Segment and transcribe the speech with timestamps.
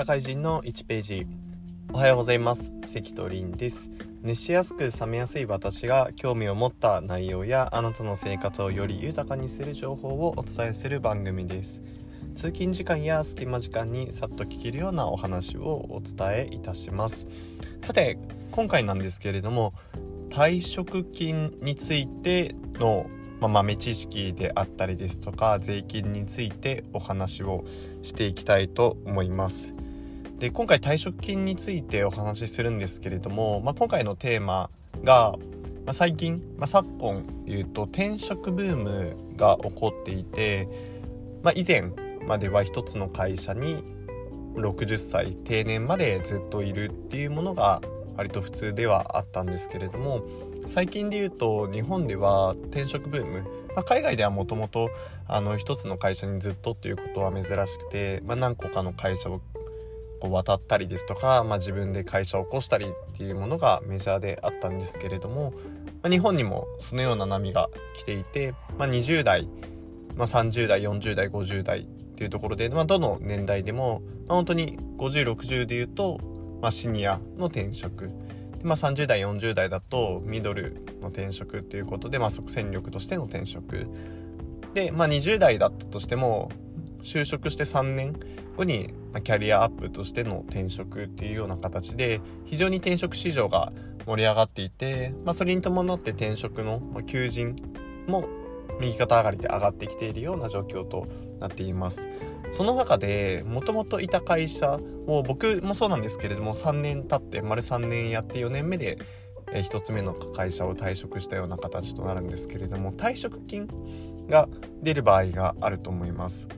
[0.00, 1.26] 社会人の1ページ。
[1.92, 2.72] おはようございます。
[2.86, 3.90] 関とりんです。
[4.22, 11.82] 熱しやすく冷めやすい私が興味を持った内容やあなたの生活をより豊かにする情報をお伝えする番組です。
[12.34, 17.26] 通勤時間や隙間時間にさっと聞けるようなお話をお伝えいたします。
[17.82, 18.16] さて
[18.52, 19.74] 今回なんですけれども
[20.30, 23.04] 退職金についての
[23.38, 27.64] まあ、豆知識であったりですとか税金についてお話を
[28.02, 29.74] していきたいと思います。
[30.40, 34.70] で今回退職金についてお話しするんですけれども、まあ、今回のテーマ
[35.04, 35.36] が、
[35.84, 40.66] まあ、最近、まあ、昨今で言うと転職ブームが起こっていて、
[41.42, 41.92] まあ、以前
[42.26, 43.84] までは一つの会社に
[44.54, 47.82] 60歳定年までずっといるっていうものが
[48.16, 50.22] 割と普通ではあったんですけれども
[50.64, 53.42] 最近で言うと日本では転職ブーム、
[53.76, 54.88] まあ、海外ではもともと
[55.58, 59.42] 一つの会社にずっとっていうことは珍しくて、まあ、何個かの会社を
[60.20, 65.52] こう渡ったりですとか、まあ、自分で会社を起こしたりっていうものがメジャーであったんですけれども、
[66.02, 69.48] まあ、日本にもそのような波が来ていて、まあ、20代、
[70.14, 76.20] まあ、30代40代50代っていうところで、まあ、どの年代でも、まあ、本当に5060で言うと、
[76.60, 78.08] まあ、シニアの転職。
[78.08, 78.14] で、
[78.64, 83.86] まあ、30代40代だとミドルの転職っていうことで、まあ、即戦力としての転職。
[84.74, 86.50] で、まあ、20代だったとしても
[87.02, 88.14] 就職して3年
[88.56, 93.72] 後にキャリアアップとしての転職っていうような形で非常に転職市場が
[94.06, 97.56] 盛り上がっていて、まあ、それに伴って転職の求人
[98.06, 98.28] も
[98.80, 101.06] 右肩上がりで上がってきているような状況と
[101.38, 102.08] なっています。
[102.50, 108.98] その中でもともといた会社を僕もそうなんですけれども3年経って丸3年やって4年目で
[109.52, 113.68] 1つ目の会社を退職したような形となるんですけれども退職金
[114.28, 114.48] が
[114.82, 116.48] 出る場合があると思います。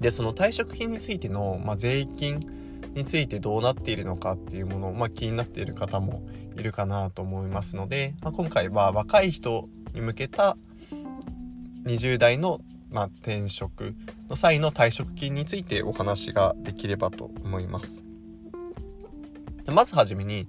[0.00, 2.40] でその退職金についての、まあ、税金
[2.94, 6.22] についてどうなっているのかっていうものを、まあ、気になっている方も
[6.56, 10.56] いるかなと思いますので、まあ、今回は若い人に向けた
[11.84, 13.94] 20代のまあ、転職
[14.30, 18.04] の際の退職金についてお話ができればと思います。
[19.66, 20.48] まずはじめに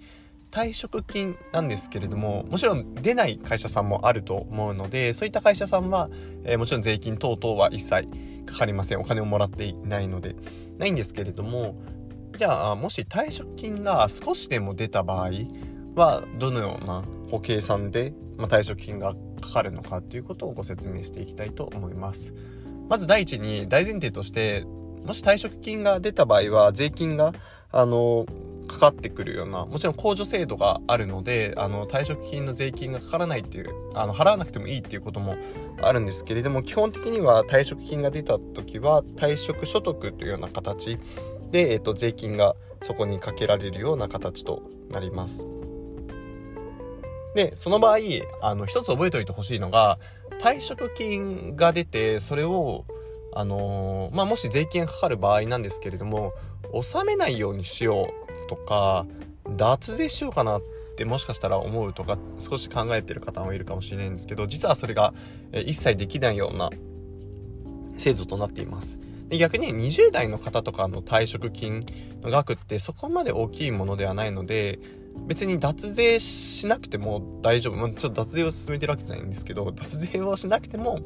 [0.52, 6.10] 退職金なんですけれどももちろん出ない会社さんもあると思うのでそういった会社さんは、
[6.44, 8.08] えー、もちろん税金等々は一切
[8.46, 10.36] かかりませんお金をもらっていないので
[10.78, 11.76] ないんですけれども
[12.38, 15.32] じゃあもし退職金が少しでも出た場合
[15.96, 17.04] はどのような
[17.42, 22.34] 計算で、ま、退職金がかかるのかっていうことをご説明していきたいと思います。
[22.90, 24.64] まず第一に大前提として
[25.06, 27.34] もし退職金が出た場合は税金が
[27.72, 28.26] あの
[28.70, 35.36] かかってくるようなもちろん控除制度があるのであの退職金の税金がかからないっていうあの払わなくてもいいっていうことも
[35.82, 40.98] あるんですけれども基本的には退職金が出た時は退職所得というような形
[41.52, 45.46] で、えーと税金がそこにかけられるような形となります。
[47.36, 47.98] で、その場合、
[48.42, 50.00] あの、一つ覚えておいてほしいのが、
[50.42, 52.86] 退職金が出て、それを、
[53.34, 56.34] あのー、まあ、もし税金がかかる場合なんですけれども、
[56.74, 59.06] 納めないようにしようとか、
[59.56, 60.62] 脱税しようかなっ
[60.98, 65.14] てもしかしたら思うとか、少し考えてる方もいるかもしれないんですけど、実はそれが、
[65.52, 66.72] え一切できないような
[67.98, 68.98] 制度となっています。
[69.30, 71.86] で逆に20代の方とかの退職金
[72.24, 74.80] の額ってそこまで大きいものではないので、
[75.28, 77.76] 別に脱税しなくても大丈夫。
[77.76, 81.02] まあ、ちょっと脱税を進めてるわけじゃないんですけど、脱税をしなくても、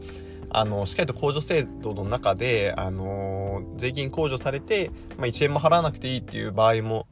[0.50, 7.08] あの、しっかりと控除制度の中で、あの税金控除されて、まあ、1円も払わなくていいっていう場合も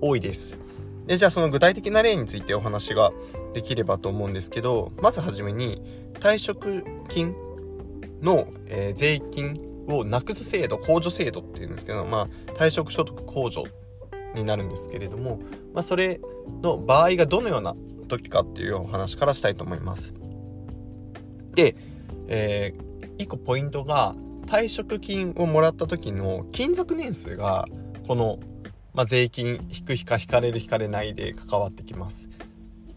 [0.00, 0.58] 多いです。
[1.06, 3.12] で、じゃあその具体的な例についてお話が
[3.52, 5.82] できればと思うんですけど、まずはじめに、
[6.14, 7.34] 退職金
[8.22, 13.64] の、えー、税金をなくす制度、控除制度っていうんですけど、まあ、退職所得控除
[14.34, 15.40] になるんですけれども、
[15.74, 16.20] まあ、それ
[16.62, 17.74] の場合がどのような
[18.08, 20.12] 時かっていうお話からしたいと思います。
[21.54, 21.76] で、
[22.28, 24.14] えー、1個ポイントが
[24.46, 27.66] 退職金をもらった時の勤続年数が
[28.06, 28.38] この、
[28.94, 32.28] まあ、税金引く引か引かれる引かれないで関わってきます。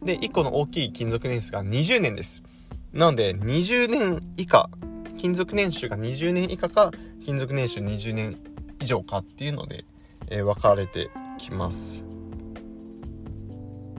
[0.01, 2.43] で、1個の大きい勤続年数が20年です。
[2.91, 4.69] なので、20年以下、
[5.17, 6.91] 勤続年収が20年以下か、
[7.21, 8.37] 勤続年収20年
[8.81, 9.85] 以上かっていうので、
[10.29, 12.03] えー、分かれてきます。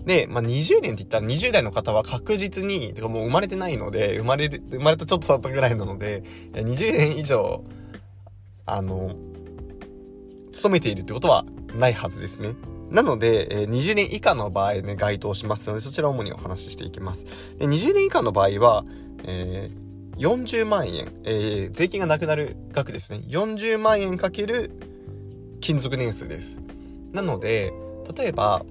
[0.05, 7.64] で、まあ、20年って言ったら20代の方は確実に、てかもう生まれてないので、生まれる、生まれたちょっと経ったぐらいなので、20年以上、
[8.67, 9.17] あの、
[10.54, 11.44] 勤めているってことは
[11.78, 12.54] ないはずですね。
[12.90, 17.26] なので、え20年以下の場合ね、該当しますので、そちらを主にお話ししていきます。
[17.58, 18.84] で、20年以下の場合は、
[19.24, 23.20] えー、40万円、えー、税金がなくなる額ですね。
[23.26, 24.70] 40万円かける
[25.64, 26.58] 勤続年数です
[27.12, 27.72] なので
[28.14, 28.66] 例えば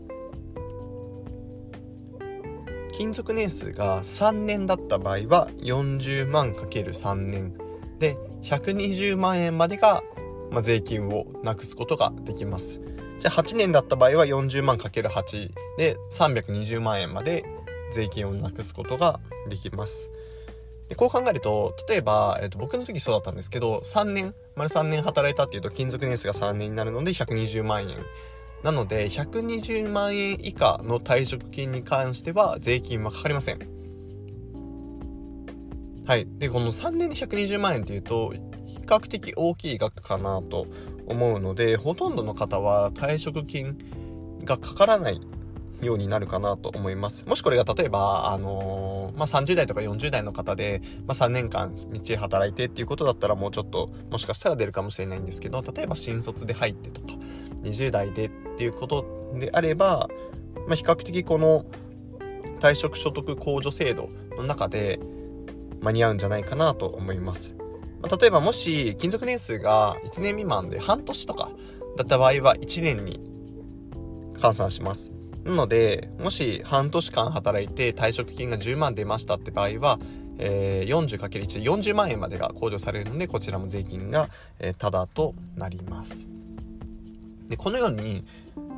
[2.92, 7.56] 勤続年数が3年だった場合は40万 ×3 年
[7.98, 10.04] で120万円までが、
[10.54, 12.80] まあ、税金をなくすことができます。
[13.20, 17.44] じゃあ8年だった場合は40万 ×8 で320万円まで
[17.92, 19.20] 税金をなくすことが
[19.50, 20.12] できます。
[20.90, 27.98] でこう考えると例えば、えー、と僕の時そうだったんですけど3年丸3年働いたっていうと勤続年数が3年になるので120万円。
[28.62, 33.73] なので120万円以下の退職金に関しては税金はかかりません。
[36.06, 38.34] はいでこの3年で120万円っていうと
[38.66, 40.68] 比較的大きい額かなと
[41.08, 43.78] 思うのでほとんどの方は退職金
[44.44, 45.22] がかからない
[45.82, 47.26] ようになるかなと思います。
[47.26, 57.08] もしこれが例えば、あのー、まあ、30代とか40代の方で、まあ、3年間みっちり働いてっていうことだったらもうちょっともしかしたら出るかもしれないんですけど、例えば新卒で入ってとか、
[57.64, 60.10] 20代でっていうことであれば、
[60.68, 61.66] まあ、比較的この
[62.60, 65.00] 退職所得控除制度の中で
[65.84, 67.56] 間に合うんじゃないかなと思います。
[68.02, 71.52] まあ、例えばもし勤続年数が1年未満で半年とか
[71.98, 73.20] だった場合は1年に
[74.40, 75.14] 換算します。
[75.44, 80.00] なので、もし半年間働いて退職金が10万出ましたって場合は、
[80.38, 86.28] えー、40×1 で40万円までが控除されるので、こちらも税金が、えー、タダとなります。
[87.50, 88.26] で、このように、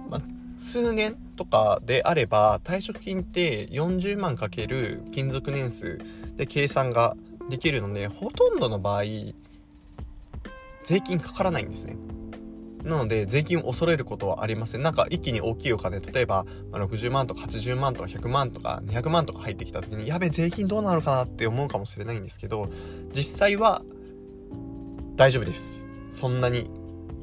[0.10, 0.22] ま
[0.58, 6.00] 数年とかであれば、退職金って40万かける勤続年数
[6.36, 7.16] で計算が
[7.50, 9.04] できるので、ほとんどの場合、
[10.84, 11.98] 税金かからないんですね。
[12.84, 14.84] なので税金を恐れることはありません。
[14.84, 22.70] なんか一気に大きいお金、例えば60万とか80万とか100万とか200万とか入ってきた時に、やべ、税金どうなるかなって思うかもしれないんですけど、
[23.14, 23.82] 実際は
[25.16, 25.84] 大丈夫です。
[26.12, 26.70] そんなに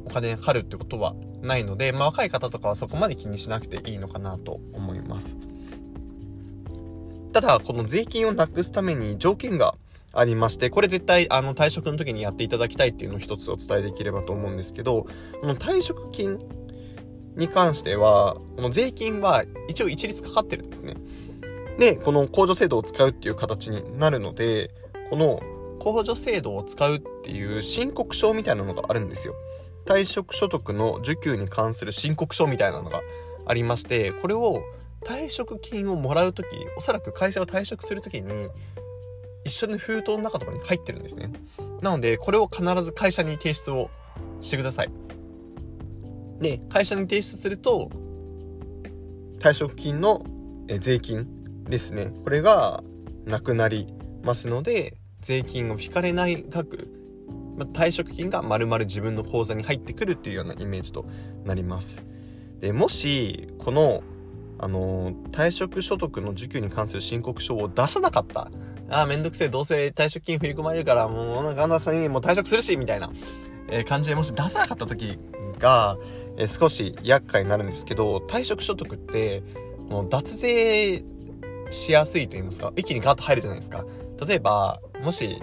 [0.04, 5.36] お金かかるってことはないので、まあ若い方とかはそこまで気にしなくていいのかなと思います。
[7.32, 9.74] ただ、この税金をなくすために条件が
[10.12, 15.06] ありまして、これ絶対あの退職の時にやっていただきたいっていうのを一つお伝えできればと思うんですけど、
[15.40, 16.38] この退職金
[17.36, 20.96] に関しては、この税金は一応一律かかってるんですね。
[21.78, 24.70] で、この控除制度を使うっていう形になるので、
[25.08, 25.40] この
[25.80, 29.34] 控除制度を使うっていう申告書みたいなのがあるんですよ。
[29.86, 33.00] 退職所得の受給に関する申告書みたいなのが
[33.46, 34.62] ありまして、これを
[35.04, 36.46] 退職金をもらうとき、
[36.76, 38.48] おそらく会社を退職するときに、
[39.44, 41.32] 一緒に封筒の中とかに入ってるんですね。
[41.80, 43.90] なので、これを必ず会社に提出を
[44.40, 44.90] してください。
[46.40, 47.90] で、会社に提出すると、
[49.38, 50.24] 退職金の
[50.80, 52.12] 税金ですね。
[52.22, 52.82] これが
[53.24, 56.88] なくなりますので、税金を引かれない額、
[57.56, 61.06] ま退職金が丸々自分の口座に入ってくるっていうようなイメージと
[61.44, 62.02] なります。
[62.60, 64.02] で、もし、この、
[64.62, 68.48] あの退職所得の受給に関する申告書を出さなかった。
[68.88, 73.10] ああ、めんどくせえ、どうせ退職金振り込まれるから、もう、ガンダさんにもう退職するし、みたいな、
[73.68, 75.18] えー、感じでもし出さなかった時
[75.58, 75.98] が、
[76.36, 79.42] えー、少し厄介になるんですけど、退職所得って、
[79.88, 81.02] もう脱税
[81.70, 83.84] しやすいと言いますか、一気にガーッと入るじゃないですか。
[84.24, 85.42] 例えば、もし、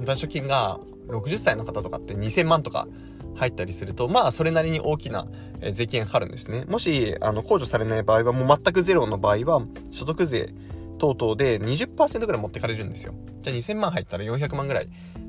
[0.00, 2.88] 退職金が60歳の方とかって2000万とか
[3.36, 5.26] 入ったりすると、まあ、それなりに大きな
[5.72, 6.64] 税金がかかるんですね。
[6.66, 10.52] もし、あの、控除されない場合は、もう全くゼロの場合は、所得税
[10.98, 13.14] 等々で20%ぐらい持ってかれるんですよ。
[13.42, 14.88] じゃあ2000万入ったら400万ぐらい、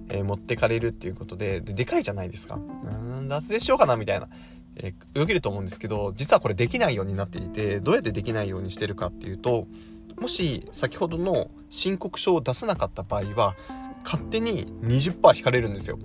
[0.10, 2.56] えー、持ってかれるっていうことで、で、でかいじゃないですか。
[2.56, 4.28] うん、脱税しようかなみたいな、
[4.78, 9.68] えー、動けると思うんですけど、実はこれできないようになっていて、どうやってできないようにしてるかっていうと、
[10.20, 13.56] もし先ほどの申告書を出さなかった場合は、
[14.04, 16.00] 勝手に20%引かれるんですよ。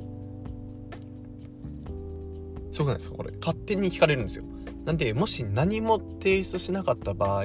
[2.72, 3.32] すごくないですかこれ。
[3.38, 4.44] 勝手に引かれるんですよ。
[4.84, 7.44] なんで、もし何も提出しなかった場合、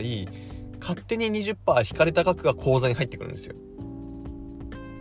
[0.79, 3.55] 勝手に20%引かれた額が口座に入ってくるんですよ。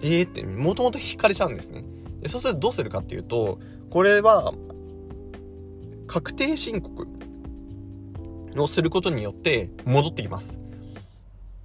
[0.03, 1.85] えーって、もともと引かれちゃうんですね。
[2.21, 4.53] でそうするとどうするかっていうと、これは、
[6.07, 7.09] 確定申告
[8.57, 10.59] をすることによって戻ってきます。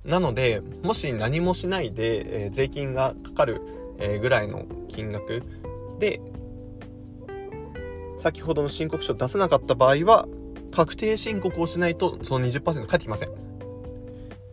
[0.06, 3.62] なので、もし何もしないで、えー、税金がかかる、
[4.00, 5.44] えー、ぐらいの金額
[6.00, 6.22] で、
[8.22, 10.28] 先ほどの申告書を出せなかった場合は、
[10.72, 13.30] 確定申告をしないとその20%返ってきません。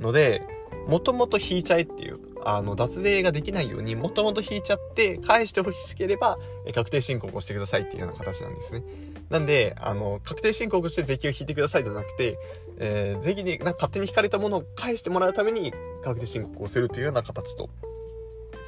[0.01, 0.43] ので、
[0.87, 6.39] もともと引いちゃえっていう、あの、脱税ができないように、もともと引いちゃって、返してほしければ、
[6.75, 8.83] 確定申告をしてくださいっていうような形なんですね。
[9.29, 12.39] なんで、あの、確定申告して税金を引いてくださいじゃなくて、
[12.79, 17.69] えー、税金にな勝手に引かれたものを返してもらうために、確定申告をするというような形と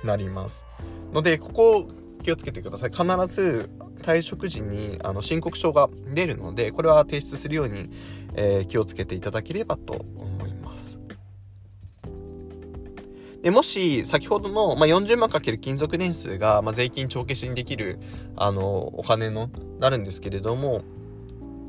[0.04, 0.66] なります。
[1.14, 1.88] ので、ここを
[2.22, 2.90] 気をつけてください。
[2.90, 7.90] 必ず、退職時にあの申告書が出るのでこれは提出するように、
[8.34, 10.98] えー、気をつけていただければと思います
[13.42, 17.98] でもし先ほどの、まあ、40万かける勤続年数が、まあ、税金帳消しにできる
[18.36, 20.82] あのお金のなるんですけれども、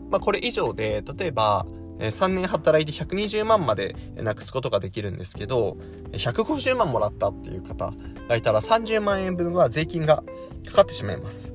[0.09, 1.65] まあ、これ以上で例えば
[2.07, 5.77] 3年働いて120万までなくすことができるんですけど、
[6.11, 7.93] 150万もらったっていう方
[8.27, 10.23] がいたら30万円分は税金が
[10.67, 11.53] かかってしまいます。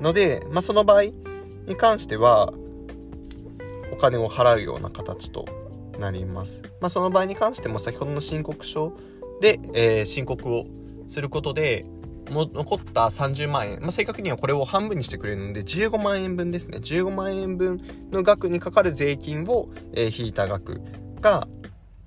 [0.00, 1.04] ので、まあ、その場合
[1.66, 2.52] に関しては、
[3.92, 5.46] お金を払うような形と
[5.98, 6.62] なります。
[6.80, 8.92] まあ、その場合に関しても先ほどの申告書
[9.40, 10.66] で、えー、申告を
[11.06, 11.86] することで、
[12.30, 16.78] も残った30万円、まあ、正確にはこれを半分にしてくれるので15万円分ですね。
[16.78, 20.80] 15万円分の額にかかる税金を、えー、引いた額
[21.20, 21.48] が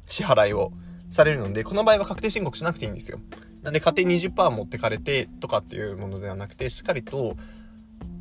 [0.07, 0.71] 支払いを
[1.09, 3.19] されるのでこの場合は確定申告しなくていいんですよ。
[3.63, 7.35] なんで家庭20%持ってかれてとかっていうものではなくてしっかりと、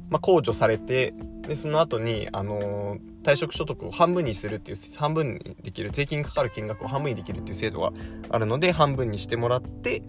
[0.08, 7.92] まあ、控除されてでその後にあのー、退職所得を半分にするっていう半分にできる税金にかかる金額を半分にできるっていう制度が
[8.30, 10.02] あるので半分にしてもらって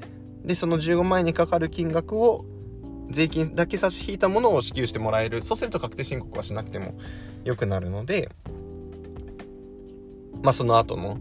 [0.48, 2.46] で、その15万円にかかる金額を
[3.10, 5.44] 税金だけ差し引いたものを支給してもらえる。
[5.44, 6.98] そうすると確定申告はしなくても
[7.44, 8.30] 良くなるので、
[10.42, 11.20] まあその後の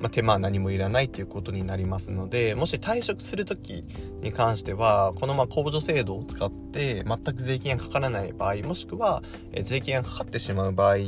[0.00, 3.84] まあ、手間は何もいらないっていうことになりますのでもし退職する時
[4.20, 9.22] に関してはこのまあ控除制度を使って全く税金がかからない場合もしくは、
[9.62, 10.98] 税金がかかってしまう場合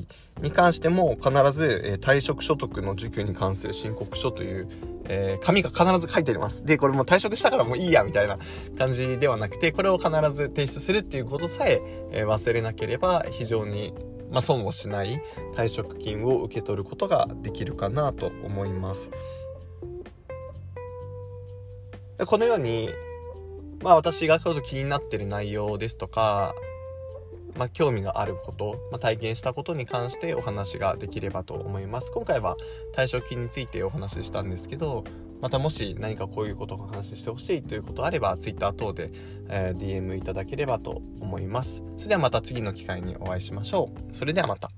[0.41, 4.69] に関しても必ず、退職所得の受給に関する申告書という、
[5.05, 6.65] えー、紙が必ず書いてあります。
[6.65, 8.39] で、これも退職したからもういいやみたいな
[8.79, 13.93] 感じではなくてこれを必ず提出するっていうことさええ、忘れなければ非常に
[14.31, 15.23] まあ、損をしない
[15.55, 19.11] 退職金を受け取ることができるかなと思います。
[22.27, 22.91] このように、
[23.83, 26.55] まあ私がちょっと気になってる内容ですとか、
[27.57, 32.13] まあ、興味があること、まあ、体験したことに関してお話ができればと思います。
[32.13, 32.57] 今回は
[32.95, 35.05] 退職金についてお話ししたんですけど、
[35.41, 39.11] またもし何かこういうことを話ししてほしいということあれば Twitter 等で、
[39.49, 41.83] え、DM いただければと思います。
[41.97, 44.15] それではまた次の機会にお会いしましょう。
[44.15, 44.71] それではまた。